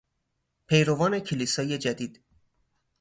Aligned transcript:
پیروان 0.67 1.19
کلیسای 1.19 1.77
جدید 1.77 2.21